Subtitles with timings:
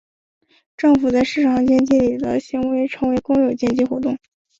[0.77, 4.17] 政府在市场经济里的行为称为公有经济活动。